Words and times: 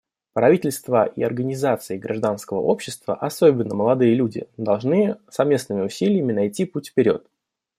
Правительства 0.33 1.05
и 1.05 1.21
организации 1.21 1.95
гражданского 1.99 2.57
общества, 2.57 3.15
особенно 3.15 3.75
молодые 3.75 4.15
люди, 4.15 4.47
должны 4.57 5.15
совместными 5.29 5.83
усилиями 5.85 6.33
найти 6.33 6.65
путь 6.65 6.87
вперед. 6.89 7.27